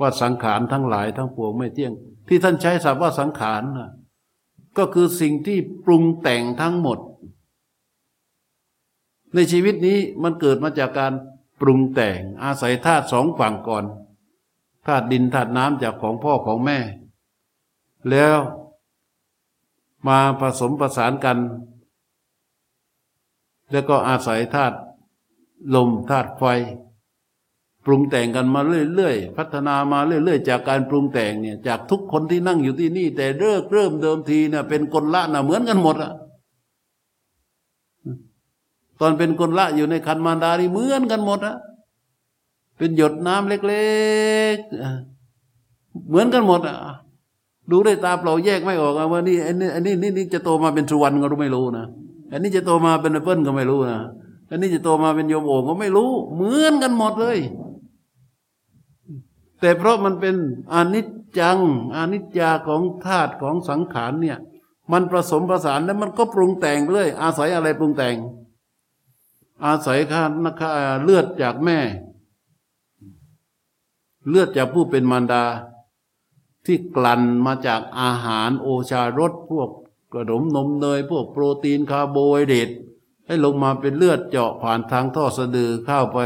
[0.00, 1.92] ว่าสังขารทั้งหลายทั้งปวงไม่เที่ยง
[2.28, 3.90] ที่ท่านใช้ศัพท์ว่าสังขารนะ
[4.78, 6.98] ก็คือสิ่งที่ปรุงแต่งทั้งหมด
[9.34, 11.12] ในชีวิตนี้มันเกิดมาจากการ
[11.60, 13.84] ปรุงแต่งอาศัยธาตุสองฝั่งก่อน
[14.86, 16.78] ธาตุดินธาตุน้ำจากของพ่อของแม่
[18.10, 18.36] แล้ว
[20.08, 21.38] มาผสมประสานกัน
[23.70, 24.76] แล้วก็อาศัยธาตุ
[25.74, 26.44] ลมธาตุไฟ
[27.86, 36.12] ปรุงแต่งกันมาเรื่อยๆ พัฒนามาเรื่อยๆ จากการปรุงแต่งเนี่ยจากทุกคนที่นั่งอยู่ที่นี่ แต่เริ่มเริ่มเดิมทีเนี่ยเป็นคนละนะเหมือนกันหมดอะ
[39.00, 41.56] ตอนเป็นคนละอยู่ในคันมารดานี่เหมือนกันหมดอะ
[42.78, 43.86] เป็นหยดน้ำเล็
[44.54, 46.76] กๆ เหมือนกันหมดอะ
[47.70, 51.86] ดูด้วยตาเปล่าแยกไม่ออกว่านี่อันนี้อันนี้นี่นี่จะโตมาเป็นสุวรรณก็ไม่รู้นะ
[52.32, 54.00] อันนี้จะโตมาเป็นเปิ้ลก็ไม่รู้นะ
[54.50, 57.38] อันนี้จะโตมาเป็นโยมโอ่งก็ไม่รู้ เหมือนกันหมดเลย
[59.60, 60.36] แต่เพราะมันเป็น
[60.74, 61.06] อนิจ
[61.38, 61.58] จัง
[61.96, 64.38] อนิจจาของธาตุของสังขารเนี่ย
[64.92, 68.16] มันผสมประสานแล้วมันก็ปรุงแต่งเลยอาศัยอะไรปรุงแต่ง
[69.64, 71.78] อาศัยข้าเลือดจากแม่
[74.28, 75.44] เลือดจากผู้เป็นมารดา
[76.64, 79.70] ที่กลั่นมาจากอาหารโอชารสพวก
[80.12, 82.68] กระดมนมเนยพวกโปรตีนคาร์โบไฮเดรต
[83.26, 86.18] ให้ลงมาเป็นเลือดเจาะผ่านทางท่อสะดือเข้าไป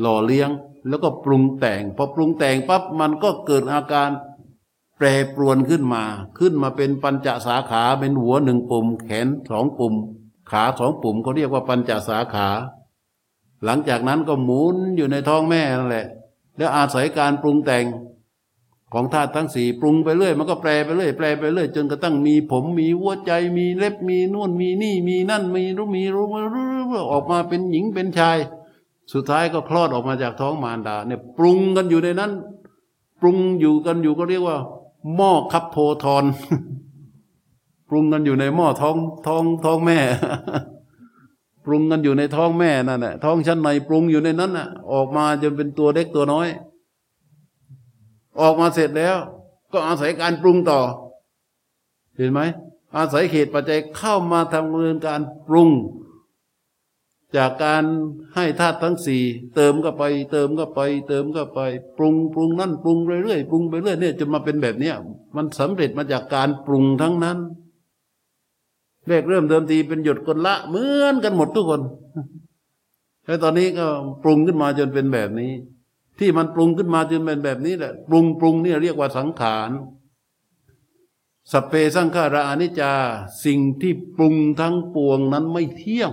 [0.00, 0.50] หล่อเลี้ยง
[0.88, 4.10] แล้วก็ปรุงแต่งพอปรุงแต่งปั๊บมันก็เกิดอาการ
[4.96, 6.04] แปรปรวนขึ้นมา
[6.38, 9.94] ขึ้นมาเป็นปัญจสาขาเป็นหัวหนึ่งปุ่ม แขนสองปุ่ม
[10.50, 12.48] ขาสองปุ่มเขาเรียกว่าปัญจสาขา
[13.64, 16.06] หลังจากนั้นก็หมุนอยู่ในท้องแม่นั่นแหละ
[16.56, 17.84] แล้วอาศัยการปรุงแต่ง
[18.92, 26.26] ของธาตุทั้งสี่ปรุงไปเรื่อยมันก็แปลไปเรื่อยแปลไปเรื่อยจนกระทั่งมีผมมีหัวใจมีเล็บมีนวลมีนี่มีนั่นมีรู้มีรู้
[27.10, 28.38] ออกมาเป็นหญิงเป็นชาย
[29.12, 32.32] สุดท้ายก็คลอดออกมาจากท้องมารดาเนี่ยปรุงกันอยู่ในนั้น
[33.20, 34.58] ปรุงอยู่กันอยู่ก็เรียกว่า
[35.14, 36.24] หม้อคับโพทอน
[37.88, 39.98] ปรุงกันอยู่ในหม้อท้องท้องท้องแม่
[41.64, 46.48] ปรุงกันอยู่ในท้องแม่นั่นแหละท้องชั้นในปรุงอยู่ในนั้นน่ะ ออกมาจนเป็นตัวเล็กตัวน้อย
[48.40, 49.16] ออกมาเสร็จแล้ว
[49.72, 50.80] ก็อาศัยการปรุงต่อ
[52.16, 52.40] เห็นไหม
[52.96, 55.68] อาศัยเหตุปัจจัยเข้ามาทำเนินการปรุง
[57.36, 57.84] จากการ
[58.34, 59.22] ให้ธาตุทั้งสี่
[59.54, 61.60] เติมก็ไป เติมก็ไป เติมก็ไป
[61.98, 64.94] ปรุงปรุงนั่นปรุงเรื่อยๆปรุงไปเรื่อยเนี่ยจนมาเป็นแบบเนี้ย
[65.36, 67.38] มันสำเร็จมาจากการปรุงทั้งนั้น
[69.08, 71.82] แรกเริ่มเดิมทีเป็นหยดคนละเหมือนกันหมดทุกคน
[73.24, 73.86] แล้วตอนนี้ก็
[74.22, 75.52] ปรุงขึ้นมาจนเป็นแบบนี้
[76.18, 79.70] ที่มันปรุงขึ้นมาจนเป็นแบบนี้แหละปรุงปรุงนี่เรียกว่าสังขาร
[81.52, 82.92] สเปสังขารานิจา
[83.44, 86.12] สิ่งที่ปรุงทั้งปวงนั้นไม่เที่ยง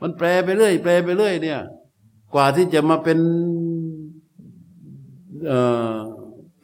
[0.00, 1.60] มันแปลไปเรื่อยแปลไปเรื่อยเนี่ย
[2.34, 3.18] กว่าที่จะมาเป็น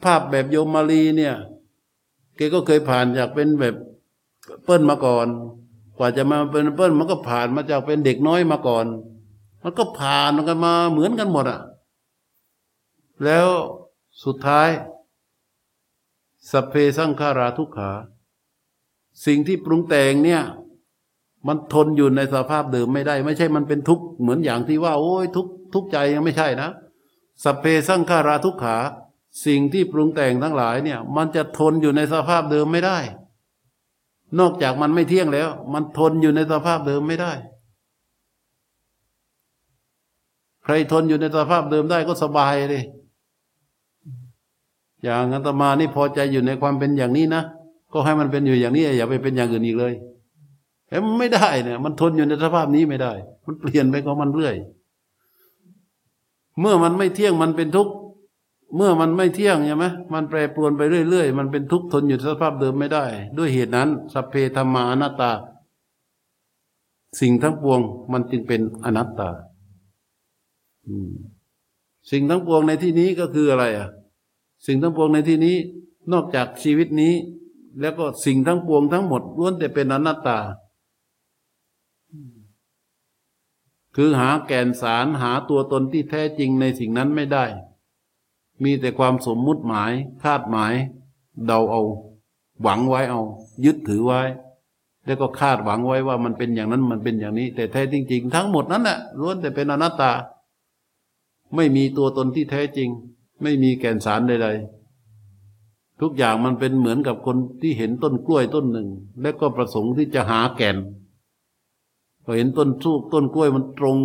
[0.03, 1.35] ภาพแบบโยมมาลีเนี่ย
[2.35, 3.75] แกก็เคยผ่านจากเป็นแบบ
[4.63, 5.27] เปิ้ลมาก่อน
[5.97, 8.85] กว่าจะมาเป็นเปิ้ลมันก็ผ่านมาจากเป็นเด็กน้อยมาก่อน
[9.63, 11.61] มันก็ผ่านกันมาเหมือนกันหมดอะ
[13.23, 13.47] แล้ว
[14.23, 14.69] สุดท้าย
[16.51, 17.91] สเพสังขาราทุกขา
[19.25, 20.41] สิ่งที่ปรุงแต่งเนี่ย
[21.47, 26.69] มันทนอยู่ในสภาพเดิมไม่ได้ ไม่ใช่มันเป็นทุกข์เหมือนอย่างที่ว่า โอ้ยทุกทุกใจยังไม่ใช่นะ
[27.43, 28.77] สเพสังขาราทุกขา
[29.45, 32.97] สิ่งที่ปรุงแต่งทั้งหลายเนี่ย มันจะทนอยู่ในสภาพเดิมไม่ได้
[34.39, 37.31] นอกจากมันไม่เที่ยงแล้ว มันทนอยู่ในสภาพเดิมไม่ได้
[40.63, 42.83] ใครทนอยู่ในสภาพเดิมได้ก็สบายเลย
[45.03, 47.43] อย่างอัตมานี่พอใจอยู่ในความเป็นอย่างนี้นะ
[47.93, 49.93] ก็ให้มันเป็นอยู่อย่างนี้อย่าไปเป็นอย่างอื่นอีกเลย
[50.95, 53.13] แต่มันไม่ได้เนี่ย มันทนอยู่ในสภาพนี้ไม่ได้
[53.45, 54.55] มันเปลี่ยนไปของมันเรื่อย
[56.59, 57.93] เมื่อมันไม่เที่ยงมันเป็นทุกข์
[58.75, 63.05] เมื่อมันไม่เที่ยงใช่ไหมมันแปรปรวนไปเรื่อยๆ มันเป็นทุกข์ทนอยู่สภาพเดิมไม่ได้
[63.37, 65.31] ด้วยเหตุนั้นสัพเพธรรมานาตา
[67.19, 67.79] สิ่งทั้งปวง
[68.11, 69.29] มันจึงเป็นอนัตตา
[72.11, 73.87] สิ่งทั้งปวงในที่นี้ก็คืออะไรอะ
[74.65, 75.55] สิ่งทั้งปวงในที่นี้
[76.13, 77.13] นอกจากชีวิตนี้
[77.81, 80.39] แล้วก็สิ่งทั้งปวงทั้งหมดล้วนแต่เป็นอนัตตา
[83.95, 87.45] คือหาแก่นสารหาตัวตนที่แท้จริงในสิ่งนั้นไม่ได้
[88.63, 89.91] มีแต่ความสมมุติหมาย
[90.23, 90.73] คาดหมาย
[91.45, 91.81] เดาเอา
[92.61, 93.21] หวังไว้เอา
[93.65, 94.21] ยึดถือไว้
[95.05, 100.11] แล้วก็คาดหวังไว้ว่ามันเป็นอย่างนั้นมันเป็นอย่างนี้ แต่แท้จริง ๆ ทั้งหมดนั้นแหละล้วนแต่เป็นอนัตตา
[101.55, 102.89] ไม่มีตัวตนที่แท้จริง
[103.41, 108.89] ไม่มีแก่นสารใดๆทุกอย่างมันเป็นเหมือนกับคนที่เห็นต้นกล้วยต้นหนึ่ง
[109.21, 110.77] แล้วก็ประสงค์ที่จะหาแก่น
[112.25, 113.97] พอเห็นต้นทูกต้นกล้วยมันตรง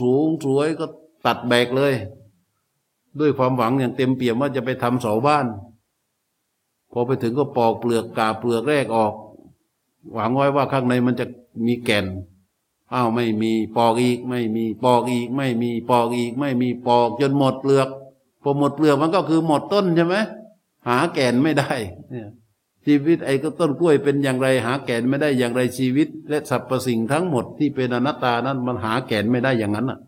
[0.00, 0.86] สูงสวยก็
[1.26, 1.94] ตัดแบกเลย
[3.20, 5.46] ด้วยความหวังอย่างเต็มเปี่ยมว่าจะไปทำเสาบ้าน
[6.92, 9.14] พอไปถึงก็ปอกเปลือกกาเปลือกแรกออก
[10.14, 11.26] หวังไว้ว่าข้างในมันจะ
[11.66, 12.06] มีแก่น
[12.92, 17.88] อ้าวไม่มีปอกอีก ไม่มีปอกอีก ไม่มีปอกอีก ไม่มีปอกจนหมดเปลือก
[18.42, 20.16] พอหมดเปลือกมันก็คือหมดต้นใช่ไหม
[20.88, 21.72] หาแก่นไม่ได้
[22.10, 22.28] เนี่ย
[22.86, 29.98] ชีวิตไอ้ก็ต้นกล้วยเป็นอย่างไรหาแก่นไม่ได้อย่างไรชีวิต และสรรพสิ่งทั้งหมดที่เป็นอนัตตานั้นมันหาแก่นไม่ได้อย่างนั้นอะ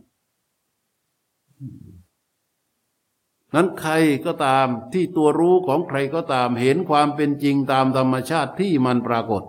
[3.55, 3.93] นั้นใคร
[4.27, 9.43] ก็ตามที่ตัวรู้ของใครก็ตามเห็นความเป็นจริงตามธรรมชาติที่มันปรากฏ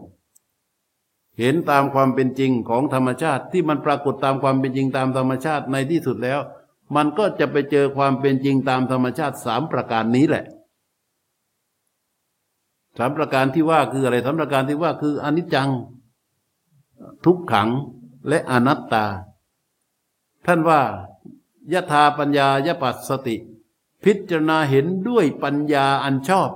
[1.40, 6.40] เห็นตามความเป็นจริงของธรรมชาติที่มันปรากฏตามความเป็นจริงตามธรรมชาติในที่สุดแล้ว
[6.96, 10.44] มันก็จะไปเจอความเป็นจริงตามธรรมชาติสามประการนี้แหละ
[12.98, 15.70] สามประการที่ว่าคืออะไรสามประการที่ว่าคืออนิจจัง
[17.26, 17.70] ทุกขัง
[18.28, 19.06] และอนัตตา
[20.46, 20.82] ท่านว่า
[21.74, 23.36] ยถาปัญญายปัสสติ
[24.04, 26.50] พิจารณาเห็นด้วยปัญญาอันชอบ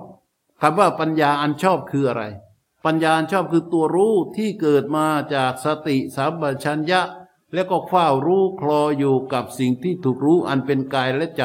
[0.62, 2.23] คำว่าปัญญาอันชอบคืออะไร
[2.86, 7.02] ปัญญาชอบคือตัวรู้ที่เกิดมาจากสติสัมปชัญญะ
[7.54, 11.43] แล้วก็เฝ้ารู้คลออยู่กับสิ่งที่ถูกรู้อันเป็นกายและใจ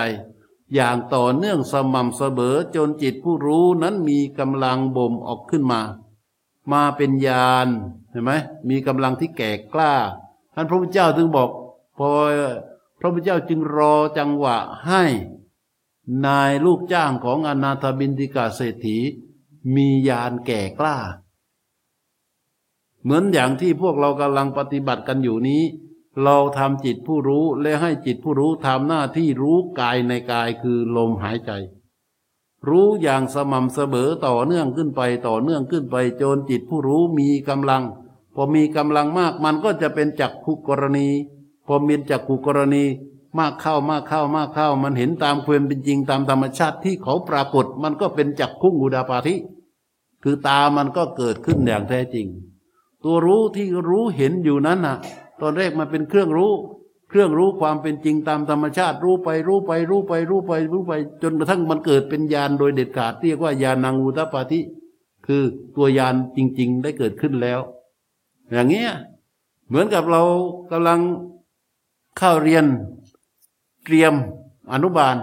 [0.75, 5.81] อย่างต่อเนื่องสม่ำเสมอจนจิตผู้รู้นั้นมีกำลังบ่มออกขึ้นมา
[6.73, 7.69] มาเป็นญาณ
[8.11, 8.33] เห็นไหม
[8.69, 9.95] มีกำลังที่แก่กล้า
[10.55, 11.49] ท่านพระพุทธเจ้าถึงบอก
[11.99, 12.11] พอ
[13.01, 14.57] พระพุทธเจ้าจึงรอจังหวะ
[14.87, 15.03] ให้
[16.27, 18.99] นายลูกจ้างของอนาถบินติกาเศรษฐี
[19.75, 20.97] มีญาณแก่กล้า
[23.03, 25.63] เหมือนอย่างที่พวกเรากำลังปฏิบัติกันอยู่นี้
[26.21, 31.51] เราทำจิตผู้รู้และให้จิตผู้รู้ทำหน้าที่รู้กายในกายคือลมหายใจ
[32.69, 37.83] รู้อย่างสม่ำเสมอต่อเนื่องขึ้นไปต่อเนื่องขึ้นไปจนจิตผู้รู้มีกำลัง
[38.35, 41.09] พอมีกำลังมากมันก็จะเป็นจักขุกรณี
[41.67, 42.85] พอมีจักขุกรณี
[43.39, 49.35] มากเข้ามากเข้ามากเข้า มันเห็นตามความเป็นจริงตามธรรมชาติที่เขาปรากฏมันก็เป็นจักขุอุดาปาธิ
[50.23, 52.27] คือตามันก็เกิดขึ้นอย่างแท้จริง
[53.05, 54.97] ตัวรู้ที่รู้เห็นอยู่นั้นน่ะ
[55.43, 56.53] ตอนแรกมันเป็นเครื่องรู้
[57.09, 64.61] เครื่องรู้ความเป็นจริงตามธรรมชาติ รู้ไปรู้ไป รู้ไป รู้ไป รู้ไป จนกระทั่งมันเกิดเป็นญาณโดยเด็ดขาดเรียกว่าญาณังอุตปาธิ
[65.27, 65.43] คือ
[65.77, 67.61] ตัวญาณจริง ๆ ได้เกิดขึ้นแล้ว
[68.51, 68.91] อย่างเงี้ย
[69.69, 70.23] เหมือนกับเรา
[70.71, 71.01] กำลัง
[72.19, 72.65] เข้าเรียน
[73.85, 74.15] เตรียม
[74.73, 75.17] อนุบาล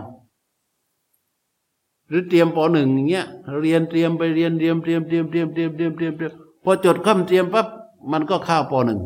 [2.08, 3.28] หรือเตรียมปหนึ่งอย่างเงี้ย
[3.62, 7.68] เรียนเตรียมไปเรียนเตรียมเตรียมเตรียมเตรียมเตรียมเตรียมเตรียมเตรียมพอจดคำเตรียมปั๊บ
[8.12, 9.00] มันก็ข้าวปหนึ่ง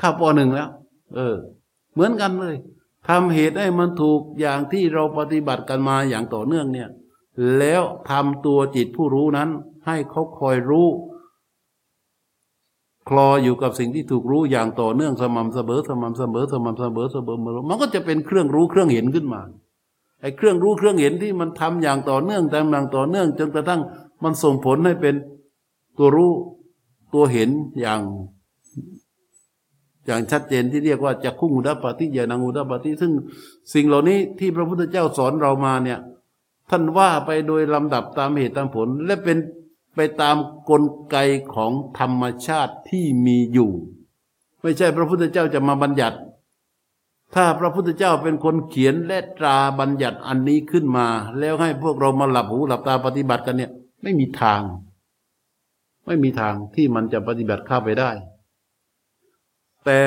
[0.00, 0.68] ข้าปอหนึ่งแล้ว
[1.16, 1.36] เออ
[1.92, 2.56] เหมือนกันเลย
[3.08, 6.88] ทำเหตุให้มันถูกอย่างที่เราปฏิบัติกันมาอย่างต่อเนื่องเนี่ย
[7.58, 9.48] แล้วทำตัวจิตผู้รู้นั้น
[9.86, 10.88] ให้เขาคอยรู้
[13.08, 17.36] คลออยู่กับสิ่งที่ถูกรู้อย่างต่อเนื่องสม่ำเสมอสม่ำเสมอสม่ำเสมอเสมอ
[17.68, 19.40] มันก็จะเป็นเครื่องรู้เครื่องเห็นขึ้นมา
[20.20, 23.80] ไอ้เครื่องรู้เครื่องเห็นที่มันทำอย่างต่อเนื่องทำอย่างต่อเนื่อง จนกระทั่ง
[24.22, 25.14] มันส่งผลให้เป็น
[25.98, 26.32] ตัวรู้
[27.14, 28.00] ตัวเห็นอย่าง
[30.10, 33.12] อย่างชัดเจนที่เรียกว่าจักขุอุดปาติยานังอุดปาติซึ่ง
[33.74, 35.98] สิ่งเหล่านี้ที่พระพุทธเจ้าสอนเรามาเนี่ย
[36.70, 39.38] ท่านว่าไปโดยลำดับตามเหตุตามผล และเป็น
[39.96, 40.36] ไปตาม
[40.70, 41.16] กลไก
[41.54, 43.70] ของธรรมชาติที่มีอยู่
[44.62, 46.18] ไม่ใช่พระพุทธเจ้าจะมาบัญญัติ
[47.34, 51.06] ถ้าพระพุทธเจ้าเป็นคนเขียนและตราบัญญัติอันนี้ขึ้นมา
[51.38, 53.70] แล้วให้พวกเรามาหลับหูหลับตาปฏิบัติกันเนี่ย
[54.02, 54.62] ไม่มีทาง
[56.06, 58.10] ไม่มีทางที่มันจะปฏิบัติเข้าไปได้
[59.84, 60.00] แต่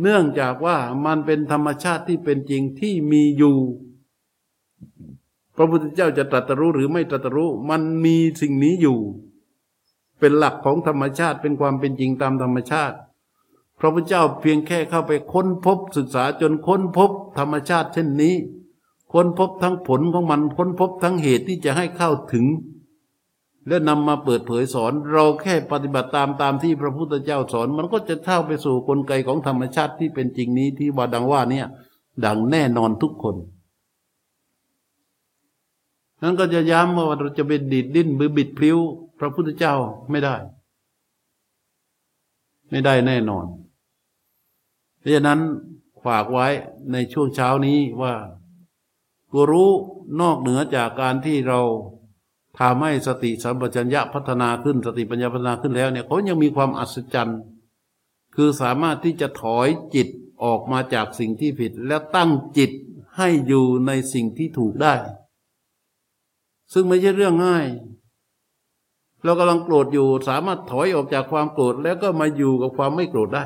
[0.00, 3.56] เนื่องจากว่ามันเป็นธรรมชาติที่เป็นจริงที่มีอยู่
[5.56, 8.98] พระพุทธเจ้าจะตรัสรู้หรือไม่ตรัสรู้ มันมีสิ่งนี้อยู่
[10.18, 12.96] เป็นหลักของธรรมชาติเป็นความเป็นจริงตามธรรมชาติ
[13.78, 18.34] พระพุทธเจ้าเพียงแค่เข้าไปค้นพบศึกษาจนค้นพบธรรมชาติเช่นนี้
[19.12, 22.44] ค้นพบทั้งผลของมันค้นพบทั้งเหตุที่จะให้เข้าถึง
[23.68, 31.66] และนำมาเปิดเผยสอน เราแค่ปฏิบัติตามตามที่พระพุทธเจ้าสอน มันก็จะเข้าไปสู่กลไกของธรรมชาติที่เป็นจริงนี้ที่ว่าดังว่าเนี่ย
[32.24, 33.36] ดังแน่นอนทุกคน
[36.22, 38.78] นั้นก็จะย้ำว่าเราจะเป็นดีดดิ้นบือบิดพลิ้ว
[39.18, 39.74] พระพุทธเจ้า
[40.10, 40.34] ไม่ได้
[42.70, 43.44] ไม่ได้แน่นอน
[44.98, 45.40] เพราะฉะนั้น
[46.06, 46.46] ฝากไว้
[46.92, 48.14] ในช่วงเช้านี้ว่า
[49.30, 49.70] ตัวรู้
[50.20, 51.60] นอกเหนือจากการที่เรา
[52.58, 57.40] ทำให้สติสัมปชัญญะพัฒนาขึ้น สติปัญญาพัฒนาขึ้นแล้วเนี่ยเขายังมีความอัศจรรย์
[58.34, 60.08] คือสามารถที่จะถอยจิต
[60.44, 62.70] ออกมาจากสิ่งที่ผิด แล้วตั้งจิต
[63.16, 64.94] ให้อยู่ในสิ่งที่ถูกได้
[66.72, 67.66] ซึ่งไม่ใช่เรื่องง่าย
[69.22, 73.44] เรากำลังโกรธอยู่สามารถถอยออกจากความโกรธแล้วก็มาอยู่กับความไม่โกรธได้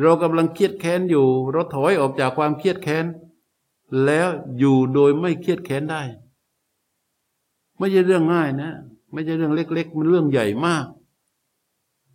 [0.00, 3.04] เรากำลังเครียดแค้นอยู่ เราถอยออกจากความเครียดแค้น
[4.04, 4.28] แล้ว
[4.58, 6.02] อยู่โดยไม่เครียดแค้นได้
[7.82, 8.72] ไม่ใช่เรื่องง่ายนะ
[9.12, 10.86] ไม่ใช่เรื่องเล็ก ๆ มันเรื่องใหญ่มาก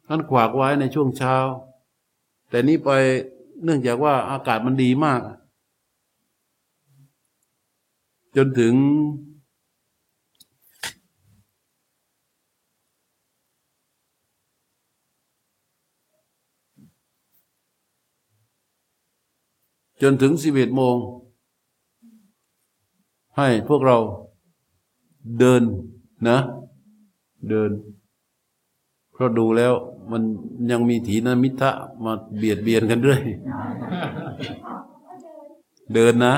[0.08, 1.36] ท่านขวากไว้ในช่วงเช้า
[2.50, 2.90] แต่นี้ไป
[3.64, 5.22] เนื่องจากว่าอากาศมันดีมาก
[8.36, 8.74] จนถึง
[20.02, 20.96] จนถึงสิบเอ็ดโมง
[23.38, 23.98] ให้พวกเรา
[25.40, 25.62] เดิน
[26.28, 26.38] นะ
[27.50, 27.72] เดิน
[29.14, 29.74] เพราะดูแล้ว
[30.12, 30.22] มัน
[30.72, 31.72] ยังมีถีนมิทะ
[32.04, 33.20] มาเบียดเบียนกันด้วย
[35.94, 36.34] เดินนะ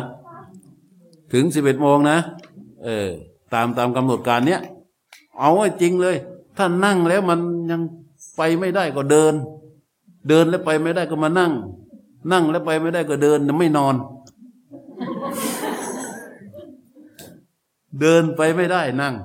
[1.34, 2.17] ถึงสิบเอ็ดโมงนะ
[2.86, 3.10] เออ
[3.54, 4.62] ตามตามกำหนดการเนี้ย
[5.39, 6.15] เอาไว้จริงเลย
[6.58, 7.39] ถ้านั่งแล้วมัน
[7.71, 7.82] ยัง
[8.38, 9.34] ไปไม่ได้ก็เดิน
[10.30, 11.52] เดินแล้วไปไม่ได้ก็มานั่ง
[12.32, 13.95] นั่งแล้วไปไม่ได้ก็เดินไม่นอน
[18.02, 19.15] เดินไปไม่ได้นั่ง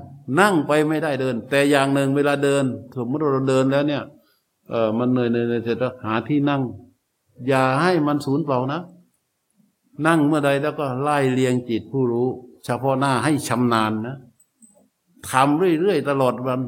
[0.41, 2.65] นั่งไปไม่ได้เดิน แต่อย่างหนึ่งเวลาเดิน
[2.97, 4.03] สมมติเราเดินแล้วเนี่ย
[4.71, 6.63] เออมันเหนื่อยเหนื่อยเสร็จแล้วหาที่นั่ง
[7.49, 8.81] อย่าให้มันสูญเปล่านะ
[10.07, 12.29] นั่งเมื่อใดแล้วก็ไล่เลียงจิตผู้รู้
[12.65, 14.17] เฉพาะหน้าให้ชำนาญนะ
[15.31, 16.61] ทำเรื่อยๆตลอดวัน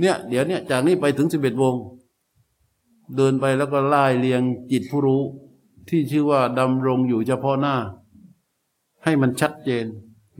[0.00, 1.74] เนี่ย เดี๋ยวเนี่ยจากนี้ไปถึงสิบเอ็ดวง
[3.16, 5.22] เดินไปแล้วก็ไล่เลียงจิตผู้รู้
[5.88, 7.76] ที่ชื่อว่าดำรงอยู่เฉพาะหน้า
[9.04, 9.84] ให้มันชัดเจน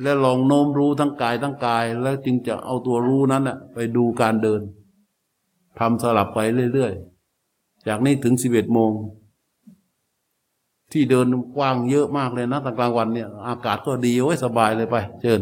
[0.02, 4.60] และลองโน้มรู้ทั้งกายทั้งกาย แล้วจึงจะเอาตัวรู้นั้นนะไปดูการเดิน
[5.78, 6.38] ทำสลับไป
[6.72, 8.90] เรื่อยๆ จากนี้ถึงสิบเอ็ดโมง
[10.92, 15.40] ที่เดินกว้างเยอะมากเลยนะตอนกลางวันเนี่ย อากาศก็ดีโอ้ยสบายเลยไป เชิญ